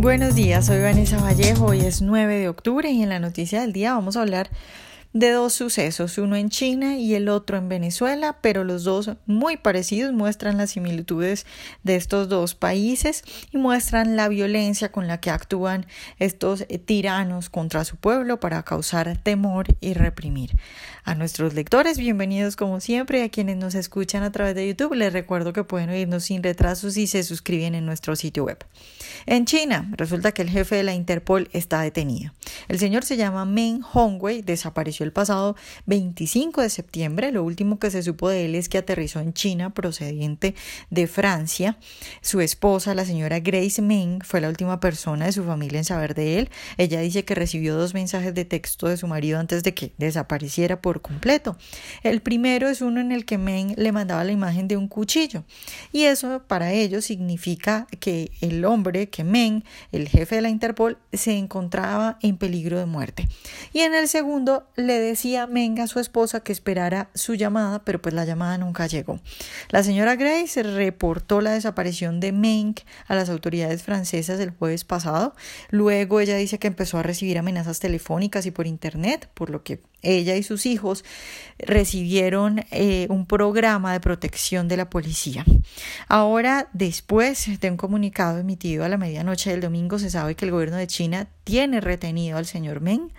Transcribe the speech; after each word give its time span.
Buenos 0.00 0.36
días, 0.36 0.66
soy 0.66 0.80
Vanessa 0.80 1.20
Vallejo, 1.20 1.66
hoy 1.66 1.80
es 1.80 2.02
9 2.02 2.38
de 2.38 2.48
octubre 2.48 2.88
y 2.88 3.02
en 3.02 3.08
la 3.08 3.18
noticia 3.18 3.62
del 3.62 3.72
día 3.72 3.94
vamos 3.94 4.16
a 4.16 4.20
hablar 4.20 4.48
de 5.18 5.32
dos 5.32 5.52
sucesos, 5.52 6.16
uno 6.18 6.36
en 6.36 6.48
China 6.48 6.96
y 6.96 7.16
el 7.16 7.28
otro 7.28 7.56
en 7.56 7.68
Venezuela, 7.68 8.38
pero 8.40 8.62
los 8.62 8.84
dos 8.84 9.10
muy 9.26 9.56
parecidos 9.56 10.12
muestran 10.12 10.58
las 10.58 10.70
similitudes 10.70 11.44
de 11.82 11.96
estos 11.96 12.28
dos 12.28 12.54
países 12.54 13.24
y 13.50 13.56
muestran 13.56 14.14
la 14.14 14.28
violencia 14.28 14.92
con 14.92 15.08
la 15.08 15.18
que 15.20 15.30
actúan 15.30 15.86
estos 16.20 16.64
tiranos 16.84 17.50
contra 17.50 17.84
su 17.84 17.96
pueblo 17.96 18.38
para 18.38 18.62
causar 18.62 19.18
temor 19.18 19.66
y 19.80 19.94
reprimir. 19.94 20.52
A 21.02 21.16
nuestros 21.16 21.52
lectores, 21.54 21.98
bienvenidos 21.98 22.54
como 22.54 22.78
siempre, 22.78 23.24
a 23.24 23.28
quienes 23.28 23.56
nos 23.56 23.74
escuchan 23.74 24.22
a 24.22 24.30
través 24.30 24.54
de 24.54 24.68
YouTube, 24.68 24.94
les 24.94 25.12
recuerdo 25.12 25.52
que 25.52 25.64
pueden 25.64 25.90
oírnos 25.90 26.24
sin 26.24 26.44
retrasos 26.44 26.94
si 26.94 27.08
se 27.08 27.24
suscriben 27.24 27.74
en 27.74 27.86
nuestro 27.86 28.14
sitio 28.14 28.44
web. 28.44 28.64
En 29.26 29.46
China, 29.46 29.90
resulta 29.96 30.30
que 30.30 30.42
el 30.42 30.50
jefe 30.50 30.76
de 30.76 30.84
la 30.84 30.94
Interpol 30.94 31.48
está 31.52 31.80
detenido. 31.80 32.32
El 32.68 32.78
señor 32.78 33.04
se 33.04 33.16
llama 33.16 33.44
Meng 33.46 33.82
Hongwei, 33.82 34.42
desapareció 34.42 35.07
el 35.08 35.12
pasado 35.12 35.56
25 35.86 36.60
de 36.60 36.68
septiembre. 36.68 37.32
Lo 37.32 37.42
último 37.42 37.78
que 37.78 37.90
se 37.90 38.02
supo 38.02 38.28
de 38.28 38.44
él 38.44 38.54
es 38.54 38.68
que 38.68 38.76
aterrizó 38.76 39.20
en 39.20 39.32
China 39.32 39.72
procedente 39.72 40.54
de 40.90 41.06
Francia. 41.06 41.78
Su 42.20 42.42
esposa, 42.42 42.94
la 42.94 43.06
señora 43.06 43.40
Grace 43.40 43.80
Meng, 43.80 44.20
fue 44.22 44.42
la 44.42 44.50
última 44.50 44.80
persona 44.80 45.24
de 45.24 45.32
su 45.32 45.44
familia 45.44 45.78
en 45.78 45.84
saber 45.84 46.14
de 46.14 46.38
él. 46.38 46.50
Ella 46.76 47.00
dice 47.00 47.24
que 47.24 47.34
recibió 47.34 47.74
dos 47.74 47.94
mensajes 47.94 48.34
de 48.34 48.44
texto 48.44 48.86
de 48.86 48.98
su 48.98 49.06
marido 49.06 49.38
antes 49.38 49.62
de 49.62 49.72
que 49.72 49.92
desapareciera 49.96 50.82
por 50.82 51.00
completo. 51.00 51.56
El 52.02 52.20
primero 52.20 52.68
es 52.68 52.82
uno 52.82 53.00
en 53.00 53.12
el 53.12 53.24
que 53.24 53.38
Meng 53.38 53.74
le 53.76 53.92
mandaba 53.92 54.24
la 54.24 54.32
imagen 54.32 54.68
de 54.68 54.76
un 54.76 54.88
cuchillo. 54.88 55.44
Y 55.90 56.04
eso 56.04 56.42
para 56.46 56.72
ellos 56.72 57.06
significa 57.06 57.86
que 58.00 58.30
el 58.42 58.64
hombre, 58.66 59.08
que 59.08 59.24
Meng, 59.24 59.64
el 59.90 60.08
jefe 60.08 60.36
de 60.36 60.42
la 60.42 60.50
Interpol, 60.50 60.98
se 61.12 61.38
encontraba 61.38 62.18
en 62.20 62.36
peligro 62.36 62.78
de 62.78 62.86
muerte. 62.86 63.28
Y 63.72 63.80
en 63.80 63.94
el 63.94 64.08
segundo 64.08 64.66
le 64.88 64.98
decía 64.98 65.46
Meng 65.46 65.78
a 65.78 65.86
su 65.86 66.00
esposa 66.00 66.40
que 66.40 66.50
esperara 66.50 67.10
su 67.14 67.34
llamada, 67.34 67.84
pero 67.84 68.02
pues 68.02 68.14
la 68.14 68.24
llamada 68.24 68.58
nunca 68.58 68.88
llegó. 68.88 69.20
La 69.68 69.84
señora 69.84 70.16
Grace 70.16 70.62
reportó 70.64 71.40
la 71.40 71.52
desaparición 71.52 72.18
de 72.18 72.32
Meng 72.32 72.74
a 73.06 73.14
las 73.14 73.28
autoridades 73.28 73.84
francesas 73.84 74.40
el 74.40 74.50
jueves 74.50 74.84
pasado. 74.84 75.36
Luego 75.70 76.18
ella 76.18 76.36
dice 76.36 76.58
que 76.58 76.66
empezó 76.66 76.98
a 76.98 77.04
recibir 77.04 77.38
amenazas 77.38 77.78
telefónicas 77.78 78.46
y 78.46 78.50
por 78.50 78.66
internet, 78.66 79.30
por 79.34 79.50
lo 79.50 79.62
que 79.62 79.80
ella 80.02 80.36
y 80.36 80.42
sus 80.42 80.64
hijos 80.66 81.04
recibieron 81.58 82.64
eh, 82.70 83.06
un 83.10 83.26
programa 83.26 83.92
de 83.92 84.00
protección 84.00 84.68
de 84.68 84.76
la 84.76 84.90
policía. 84.90 85.44
Ahora, 86.08 86.68
después 86.72 87.60
de 87.60 87.70
un 87.70 87.76
comunicado 87.76 88.38
emitido 88.38 88.84
a 88.84 88.88
la 88.88 88.96
medianoche 88.96 89.50
del 89.50 89.60
domingo, 89.60 89.98
se 89.98 90.10
sabe 90.10 90.34
que 90.34 90.44
el 90.44 90.52
gobierno 90.52 90.76
de 90.76 90.86
China 90.86 91.28
tiene 91.44 91.80
retenido 91.80 92.38
al 92.38 92.46
señor 92.46 92.80
Meng 92.80 93.12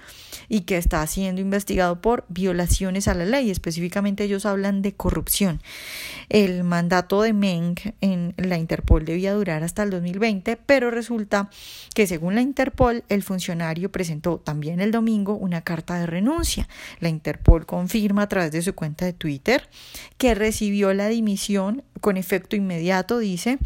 y 0.50 0.62
que 0.62 0.78
está 0.78 1.06
siendo 1.08 1.40
investigado 1.40 2.02
por 2.02 2.26
violaciones 2.28 3.08
a 3.08 3.14
la 3.14 3.26
ley. 3.26 3.52
Específicamente 3.52 4.24
ellos 4.24 4.46
hablan 4.46 4.82
de 4.82 4.94
corrupción. 4.94 5.62
El 6.28 6.64
mandato 6.64 7.22
de 7.22 7.34
Meng 7.34 7.76
en 8.02 8.34
la 8.38 8.58
Interpol 8.58 9.06
debía 9.06 9.34
durar 9.34 9.64
hasta 9.64 9.84
el 9.84 9.92
2020, 9.92 10.58
pero 10.58 10.92
resulta 10.92 11.50
que 11.94 12.08
según 12.08 12.36
la 12.36 12.42
Interpol, 12.42 13.04
el 13.10 13.24
funcionario 13.24 13.92
presentó 13.92 14.38
también 14.38 14.82
el 14.82 14.92
domingo 14.92 15.36
una 15.36 15.62
carta 15.62 16.00
de 16.00 16.08
renuncia. 16.08 16.68
La 17.00 17.10
Interpol 17.10 17.66
confirma 17.66 18.24
a 18.24 18.30
través 18.30 18.52
de 18.52 18.62
su 18.62 18.74
cuenta 18.74 19.06
de 19.06 19.14
Twitter 19.14 19.70
que 20.18 20.36
recibió 20.36 20.94
la 20.94 21.08
dimisión 21.08 21.84
con 22.02 22.18
efecto 22.18 22.56
inmediato, 22.56 23.20
dice, 23.20 23.60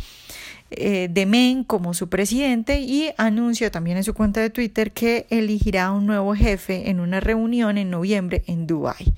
eh, 0.78 1.08
de 1.10 1.26
Men 1.26 1.64
como 1.64 1.94
su 1.94 2.10
presidente 2.10 2.82
y 2.82 3.12
anuncia 3.18 3.72
también 3.72 3.98
en 3.98 4.04
su 4.04 4.14
cuenta 4.14 4.42
de 4.42 4.50
Twitter 4.50 4.92
que 4.92 5.28
elegirá 5.30 5.92
un 5.92 6.06
nuevo 6.06 6.36
jefe 6.36 6.90
en 6.90 7.00
una 7.00 7.20
reunión 7.20 7.78
en 7.78 7.90
noviembre 7.90 8.44
en 8.47 8.68
Dubái. 8.68 9.14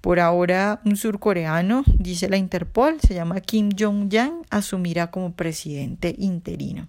Por 0.00 0.20
ahora, 0.20 0.80
un 0.84 0.96
surcoreano, 0.96 1.82
dice 1.98 2.28
la 2.28 2.36
Interpol, 2.36 3.00
se 3.00 3.14
llama 3.14 3.40
Kim 3.40 3.70
Jong-yang, 3.76 4.44
asumirá 4.48 5.10
como 5.10 5.32
presidente 5.32 6.14
interino. 6.18 6.86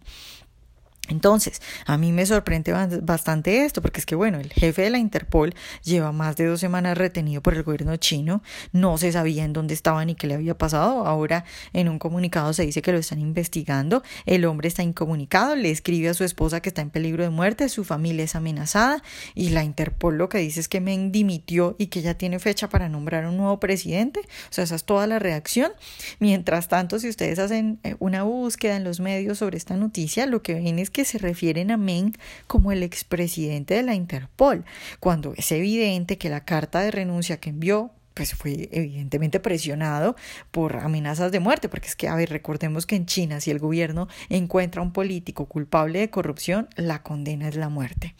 Entonces, 1.09 1.61
a 1.85 1.97
mí 1.97 2.11
me 2.11 2.25
sorprende 2.25 2.73
bastante 3.01 3.65
esto, 3.65 3.81
porque 3.81 3.99
es 3.99 4.05
que, 4.05 4.15
bueno, 4.15 4.39
el 4.39 4.53
jefe 4.53 4.83
de 4.83 4.89
la 4.89 4.97
Interpol 4.97 5.53
lleva 5.83 6.11
más 6.11 6.35
de 6.37 6.45
dos 6.45 6.59
semanas 6.59 6.97
retenido 6.97 7.41
por 7.41 7.55
el 7.55 7.63
gobierno 7.63 7.95
chino, 7.97 8.41
no 8.71 8.97
se 8.97 9.11
sabía 9.11 9.43
en 9.43 9.53
dónde 9.53 9.73
estaba 9.73 10.05
ni 10.05 10.15
qué 10.15 10.27
le 10.27 10.35
había 10.35 10.57
pasado, 10.57 11.05
ahora 11.05 11.45
en 11.73 11.89
un 11.89 11.99
comunicado 11.99 12.53
se 12.53 12.65
dice 12.65 12.81
que 12.81 12.91
lo 12.91 12.99
están 12.99 13.19
investigando, 13.19 14.03
el 14.25 14.45
hombre 14.45 14.67
está 14.67 14.83
incomunicado, 14.83 15.55
le 15.55 15.71
escribe 15.71 16.09
a 16.09 16.13
su 16.13 16.23
esposa 16.23 16.61
que 16.61 16.69
está 16.69 16.81
en 16.81 16.89
peligro 16.89 17.23
de 17.23 17.29
muerte, 17.29 17.69
su 17.69 17.83
familia 17.83 18.23
es 18.23 18.35
amenazada 18.35 19.03
y 19.35 19.49
la 19.49 19.63
Interpol 19.63 20.17
lo 20.17 20.29
que 20.29 20.37
dice 20.37 20.59
es 20.59 20.67
que 20.67 20.81
Meng 20.81 21.11
dimitió 21.11 21.75
y 21.77 21.87
que 21.87 22.01
ya 22.01 22.13
tiene 22.13 22.39
fecha 22.39 22.69
para 22.69 22.89
nombrar 22.89 23.25
un 23.25 23.37
nuevo 23.37 23.59
presidente, 23.59 24.19
o 24.21 24.53
sea, 24.53 24.63
esa 24.63 24.75
es 24.75 24.83
toda 24.83 25.07
la 25.07 25.19
reacción. 25.19 25.71
Mientras 26.19 26.67
tanto, 26.67 26.99
si 26.99 27.09
ustedes 27.09 27.39
hacen 27.39 27.79
eh, 27.83 27.95
una 27.99 28.23
búsqueda 28.23 28.75
en 28.75 28.83
los 28.83 28.99
medios 28.99 29.39
sobre 29.39 29.57
esta 29.57 29.75
noticia, 29.75 30.25
lo 30.25 30.41
que 30.41 30.53
ven 30.55 30.79
es 30.79 30.89
que 30.89 30.98
se 31.05 31.17
refieren 31.17 31.71
a 31.71 31.77
Meng 31.77 32.13
como 32.47 32.71
el 32.71 32.83
expresidente 32.83 33.73
de 33.75 33.83
la 33.83 33.95
Interpol, 33.95 34.65
cuando 34.99 35.33
es 35.35 35.51
evidente 35.51 36.17
que 36.17 36.29
la 36.29 36.45
carta 36.45 36.81
de 36.81 36.91
renuncia 36.91 37.39
que 37.39 37.49
envió 37.49 37.91
pues 38.19 38.33
fue 38.33 38.67
evidentemente 38.73 39.39
presionado 39.39 40.17
por 40.51 40.75
amenazas 40.75 41.31
de 41.31 41.39
muerte, 41.39 41.69
porque 41.69 41.88
es 41.88 41.95
que, 41.95 42.09
a 42.09 42.15
ver, 42.15 42.29
recordemos 42.29 42.85
que 42.85 42.97
en 42.97 43.05
China 43.05 43.39
si 43.39 43.49
el 43.49 43.59
gobierno 43.59 44.09
encuentra 44.27 44.81
a 44.81 44.83
un 44.83 44.91
político 44.91 45.45
culpable 45.45 45.99
de 45.99 46.09
corrupción, 46.09 46.67
la 46.75 47.01
condena 47.01 47.47
es 47.47 47.55
la 47.55 47.69
muerte. 47.69 48.15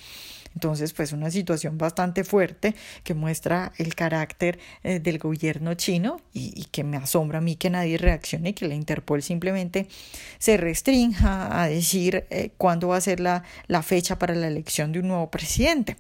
Entonces, 0.56 0.94
pues 0.94 1.14
una 1.14 1.32
situación 1.32 1.78
bastante 1.78 2.24
fuerte 2.24 2.76
que 3.04 3.14
muestra 3.14 3.72
el 3.78 3.96
carácter 3.96 4.60
eh, 4.84 5.00
del 5.00 5.20
gobierno 5.20 5.74
chino 5.76 6.22
y, 6.34 6.66
que 6.72 6.84
me 6.84 6.98
asombra 6.98 7.40
a 7.40 7.42
mí 7.42 7.56
que 7.56 7.70
nadie 7.70 7.98
reaccione 7.98 8.50
y 8.50 8.54
que 8.54 8.68
la 8.68 8.76
Interpol 8.76 9.22
simplemente 9.24 9.88
se 10.38 10.58
restrinja 10.58 11.62
a 11.62 11.68
decir 11.68 12.26
eh, 12.30 12.52
cuándo 12.58 12.90
va 12.90 12.98
a 12.98 13.02
ser 13.02 13.20
la, 13.20 13.44
la 13.68 13.84
fecha 13.84 14.20
para 14.20 14.36
la 14.36 14.48
elección 14.48 14.92
de 14.92 15.00
un 15.00 15.08
nuevo 15.08 15.32
presidente. 15.32 15.98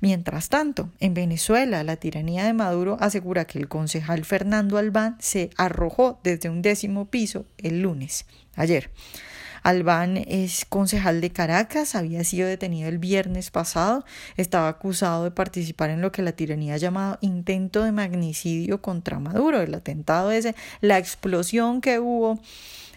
Mientras 0.00 0.48
tanto, 0.48 0.90
en 1.00 1.14
Venezuela, 1.14 1.82
la 1.84 1.96
tiranía 1.96 2.44
de 2.44 2.52
Maduro 2.52 2.96
asegura 3.00 3.44
que 3.44 3.58
el 3.58 3.68
concejal 3.68 4.24
Fernando 4.24 4.78
Albán 4.78 5.16
se 5.20 5.50
arrojó 5.56 6.20
desde 6.22 6.48
un 6.48 6.62
décimo 6.62 7.06
piso 7.06 7.46
el 7.58 7.82
lunes, 7.82 8.26
ayer. 8.54 8.90
Albán 9.66 10.16
es 10.16 10.64
concejal 10.64 11.20
de 11.20 11.30
Caracas, 11.30 11.96
había 11.96 12.22
sido 12.22 12.46
detenido 12.46 12.88
el 12.88 12.98
viernes 12.98 13.50
pasado, 13.50 14.04
estaba 14.36 14.68
acusado 14.68 15.24
de 15.24 15.32
participar 15.32 15.90
en 15.90 16.00
lo 16.00 16.12
que 16.12 16.22
la 16.22 16.30
tiranía 16.30 16.74
ha 16.74 16.76
llamado 16.76 17.18
intento 17.20 17.82
de 17.82 17.90
magnicidio 17.90 18.80
contra 18.80 19.18
Maduro. 19.18 19.60
El 19.60 19.74
atentado 19.74 20.30
ese, 20.30 20.54
la 20.80 20.98
explosión 20.98 21.80
que 21.80 21.98
hubo 21.98 22.38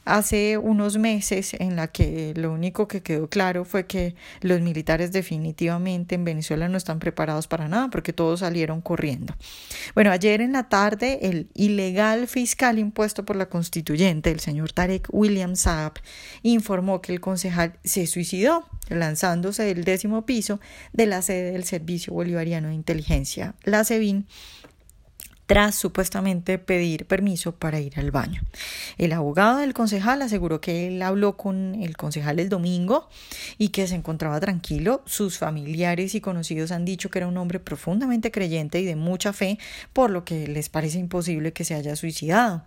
hace 0.09 0.57
unos 0.57 0.97
meses 0.97 1.53
en 1.53 1.75
la 1.75 1.87
que 1.87 2.33
lo 2.35 2.51
único 2.51 2.87
que 2.87 3.01
quedó 3.01 3.29
claro 3.29 3.63
fue 3.63 3.85
que 3.85 4.15
los 4.41 4.59
militares 4.61 5.11
definitivamente 5.11 6.15
en 6.15 6.25
Venezuela 6.25 6.67
no 6.67 6.77
están 6.77 6.99
preparados 6.99 7.47
para 7.47 7.67
nada 7.67 7.89
porque 7.89 8.11
todos 8.11 8.41
salieron 8.41 8.81
corriendo. 8.81 9.35
Bueno, 9.93 10.11
ayer 10.11 10.41
en 10.41 10.53
la 10.53 10.67
tarde 10.69 11.19
el 11.21 11.49
ilegal 11.53 12.27
fiscal 12.27 12.79
impuesto 12.79 13.23
por 13.23 13.35
la 13.35 13.47
constituyente, 13.47 14.31
el 14.31 14.39
señor 14.39 14.71
Tarek 14.71 15.07
William 15.11 15.55
Saab, 15.55 15.93
informó 16.41 17.01
que 17.01 17.13
el 17.13 17.21
concejal 17.21 17.73
se 17.83 18.07
suicidó 18.07 18.65
lanzándose 18.89 19.63
del 19.63 19.83
décimo 19.83 20.25
piso 20.25 20.59
de 20.93 21.05
la 21.05 21.21
sede 21.21 21.51
del 21.51 21.63
Servicio 21.63 22.13
Bolivariano 22.13 22.69
de 22.69 22.73
Inteligencia, 22.73 23.53
la 23.63 23.83
SEBIN, 23.83 24.25
tras 25.49 25.73
supuestamente 25.73 26.59
pedir 26.59 27.07
permiso 27.07 27.53
para 27.53 27.79
ir 27.79 27.97
al 27.97 28.11
baño. 28.11 28.43
El 28.99 29.13
abogado 29.13 29.57
del 29.57 29.73
concejal 29.73 30.21
aseguró 30.21 30.61
que 30.61 30.87
él 30.87 31.01
habló 31.01 31.37
con 31.37 31.73
el 31.81 31.97
concejal 31.97 32.37
el 32.37 32.49
domingo 32.49 33.09
y 33.57 33.69
que 33.69 33.87
se 33.87 33.95
encontraba 33.95 34.39
tranquilo. 34.39 35.01
Sus 35.07 35.39
familiares 35.39 36.13
y 36.13 36.21
conocidos 36.21 36.69
han 36.69 36.85
dicho 36.85 37.09
que 37.09 37.17
era 37.17 37.27
un 37.27 37.35
hombre 37.35 37.59
profundamente 37.59 38.29
creyente 38.29 38.79
y 38.79 38.85
de 38.85 38.95
mucha 38.95 39.33
fe, 39.33 39.57
por 39.91 40.11
lo 40.11 40.23
que 40.23 40.47
les 40.47 40.69
parece 40.69 40.99
imposible 40.99 41.51
que 41.51 41.65
se 41.65 41.73
haya 41.73 41.95
suicidado. 41.95 42.63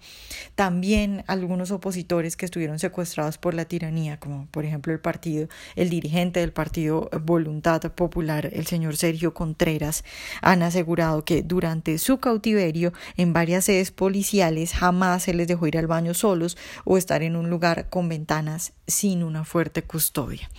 También 0.56 1.22
algunos 1.28 1.70
opositores 1.70 2.36
que 2.36 2.46
estuvieron 2.46 2.80
secuestrados 2.80 3.38
por 3.38 3.54
la 3.54 3.64
tiranía, 3.64 4.18
como 4.18 4.46
por 4.46 4.64
ejemplo 4.64 4.92
el 4.92 4.98
partido, 4.98 5.46
el 5.76 5.88
dirigente 5.88 6.40
del 6.40 6.52
partido 6.52 7.08
Voluntad 7.22 7.80
Popular, 7.92 8.50
el 8.52 8.66
señor 8.66 8.96
Sergio 8.96 9.34
Contreras, 9.34 10.02
han 10.40 10.64
asegurado 10.64 11.24
que 11.24 11.42
durante 11.42 11.96
su 11.98 12.18
cautiverio 12.18 12.71
en 13.16 13.32
varias 13.32 13.66
sedes 13.66 13.90
policiales 13.90 14.72
jamás 14.72 15.24
se 15.24 15.34
les 15.34 15.48
dejó 15.48 15.66
ir 15.66 15.78
al 15.78 15.86
baño 15.86 16.14
solos 16.14 16.56
o 16.84 16.96
estar 16.96 17.22
en 17.22 17.36
un 17.36 17.50
lugar 17.50 17.88
con 17.88 18.08
ventanas 18.08 18.72
sin 18.86 19.22
una 19.22 19.44
fuerte 19.44 19.82
custodia. 19.82 20.50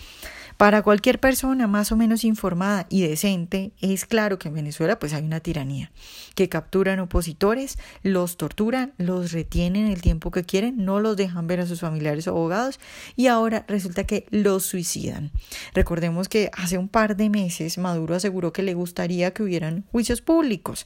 Para 0.56 0.82
cualquier 0.82 1.18
persona 1.18 1.66
más 1.66 1.90
o 1.90 1.96
menos 1.96 2.22
informada 2.22 2.86
y 2.88 3.02
decente, 3.02 3.72
es 3.80 4.04
claro 4.04 4.38
que 4.38 4.48
en 4.48 4.54
Venezuela 4.54 5.00
pues 5.00 5.12
hay 5.12 5.24
una 5.24 5.40
tiranía, 5.40 5.90
que 6.36 6.48
capturan 6.48 7.00
opositores, 7.00 7.76
los 8.04 8.36
torturan, 8.36 8.92
los 8.96 9.32
retienen 9.32 9.88
el 9.88 10.00
tiempo 10.00 10.30
que 10.30 10.44
quieren, 10.44 10.84
no 10.84 11.00
los 11.00 11.16
dejan 11.16 11.48
ver 11.48 11.58
a 11.58 11.66
sus 11.66 11.80
familiares 11.80 12.28
o 12.28 12.30
abogados 12.30 12.78
y 13.16 13.26
ahora 13.26 13.64
resulta 13.66 14.04
que 14.04 14.26
los 14.30 14.64
suicidan. 14.64 15.32
Recordemos 15.74 16.28
que 16.28 16.50
hace 16.52 16.78
un 16.78 16.88
par 16.88 17.16
de 17.16 17.30
meses 17.30 17.76
Maduro 17.76 18.14
aseguró 18.14 18.52
que 18.52 18.62
le 18.62 18.74
gustaría 18.74 19.32
que 19.32 19.42
hubieran 19.42 19.84
juicios 19.90 20.20
públicos 20.20 20.84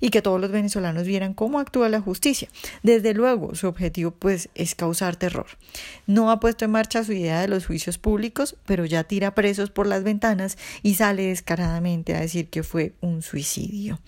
y 0.00 0.08
que 0.08 0.22
todos 0.22 0.40
los 0.40 0.50
venezolanos 0.50 1.04
vieran 1.04 1.34
cómo 1.34 1.58
actúa 1.58 1.90
la 1.90 2.00
justicia. 2.00 2.48
Desde 2.82 3.12
luego, 3.12 3.54
su 3.54 3.68
objetivo 3.68 4.12
pues 4.12 4.48
es 4.54 4.74
causar 4.74 5.16
terror. 5.16 5.46
No 6.06 6.30
ha 6.30 6.40
puesto 6.40 6.64
en 6.64 6.70
marcha 6.70 7.04
su 7.04 7.12
idea 7.12 7.42
de 7.42 7.48
los 7.48 7.66
juicios 7.66 7.98
públicos, 7.98 8.56
pero 8.64 8.86
ya 8.86 9.04
tira 9.10 9.34
presos 9.34 9.72
por 9.72 9.88
las 9.88 10.04
ventanas 10.04 10.56
y 10.84 10.94
sale 10.94 11.26
descaradamente 11.26 12.14
a 12.14 12.20
decir 12.20 12.48
que 12.48 12.62
fue 12.62 12.94
un 13.00 13.22
suicidio. 13.22 13.98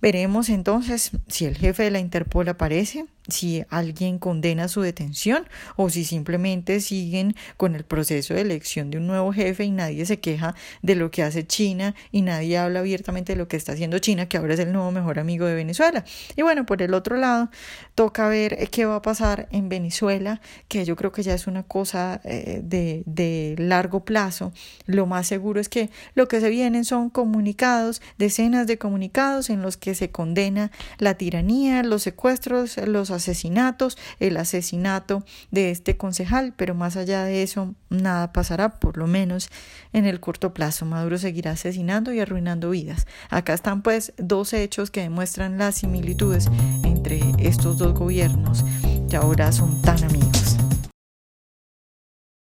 Veremos 0.00 0.48
entonces 0.48 1.10
si 1.28 1.44
el 1.44 1.56
jefe 1.56 1.82
de 1.84 1.90
la 1.90 1.98
Interpol 1.98 2.48
aparece, 2.48 3.04
si 3.28 3.64
alguien 3.68 4.18
condena 4.18 4.68
su 4.68 4.80
detención 4.80 5.46
o 5.76 5.90
si 5.90 6.04
simplemente 6.04 6.80
siguen 6.80 7.34
con 7.56 7.74
el 7.74 7.84
proceso 7.84 8.34
de 8.34 8.40
elección 8.40 8.90
de 8.90 8.98
un 8.98 9.06
nuevo 9.06 9.32
jefe 9.32 9.64
y 9.64 9.70
nadie 9.70 10.06
se 10.06 10.18
queja 10.18 10.54
de 10.82 10.94
lo 10.94 11.10
que 11.10 11.22
hace 11.22 11.46
China 11.46 11.94
y 12.12 12.22
nadie 12.22 12.58
habla 12.58 12.80
abiertamente 12.80 13.34
de 13.34 13.38
lo 13.38 13.48
que 13.48 13.56
está 13.56 13.72
haciendo 13.72 13.98
China, 13.98 14.26
que 14.26 14.36
ahora 14.36 14.54
es 14.54 14.60
el 14.60 14.72
nuevo 14.72 14.90
mejor 14.90 15.18
amigo 15.18 15.46
de 15.46 15.54
Venezuela. 15.54 16.04
Y 16.36 16.42
bueno, 16.42 16.66
por 16.66 16.82
el 16.82 16.94
otro 16.94 17.16
lado, 17.16 17.50
toca 17.94 18.28
ver 18.28 18.68
qué 18.70 18.86
va 18.86 18.96
a 18.96 19.02
pasar 19.02 19.48
en 19.52 19.68
Venezuela, 19.68 20.40
que 20.68 20.84
yo 20.84 20.96
creo 20.96 21.12
que 21.12 21.22
ya 21.22 21.34
es 21.34 21.46
una 21.46 21.62
cosa 21.62 22.20
eh, 22.24 22.60
de, 22.64 23.02
de 23.06 23.54
largo 23.58 24.04
plazo. 24.04 24.52
Lo 24.86 25.06
más 25.06 25.26
seguro 25.26 25.60
es 25.60 25.68
que 25.68 25.90
lo 26.14 26.26
que 26.26 26.40
se 26.40 26.50
vienen 26.50 26.84
son 26.84 27.10
comunicados, 27.10 28.00
decenas 28.18 28.66
de 28.66 28.78
comunicados 28.78 29.50
en 29.50 29.62
los 29.62 29.76
se 29.94 30.10
condena 30.10 30.70
la 30.98 31.14
tiranía, 31.14 31.82
los 31.82 32.02
secuestros, 32.02 32.76
los 32.76 33.10
asesinatos, 33.10 33.96
el 34.18 34.36
asesinato 34.36 35.24
de 35.50 35.70
este 35.70 35.96
concejal, 35.96 36.52
pero 36.56 36.74
más 36.74 36.96
allá 36.96 37.24
de 37.24 37.42
eso 37.42 37.74
nada 37.88 38.32
pasará, 38.32 38.78
por 38.78 38.96
lo 38.96 39.06
menos 39.06 39.50
en 39.92 40.06
el 40.06 40.20
corto 40.20 40.54
plazo. 40.54 40.86
Maduro 40.86 41.18
seguirá 41.18 41.52
asesinando 41.52 42.12
y 42.12 42.20
arruinando 42.20 42.70
vidas. 42.70 43.06
Acá 43.28 43.54
están 43.54 43.82
pues 43.82 44.12
dos 44.16 44.52
hechos 44.52 44.90
que 44.90 45.02
demuestran 45.02 45.58
las 45.58 45.76
similitudes 45.76 46.48
entre 46.84 47.20
estos 47.38 47.78
dos 47.78 47.94
gobiernos 47.94 48.64
que 49.08 49.16
ahora 49.16 49.52
son 49.52 49.82
tan 49.82 50.02
amigos. 50.04 50.49